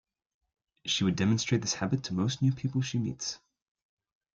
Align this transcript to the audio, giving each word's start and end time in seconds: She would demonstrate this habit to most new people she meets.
She 0.83 1.03
would 1.03 1.15
demonstrate 1.15 1.61
this 1.61 1.75
habit 1.75 2.05
to 2.05 2.15
most 2.15 2.41
new 2.41 2.51
people 2.51 2.81
she 2.81 2.97
meets. 2.97 3.37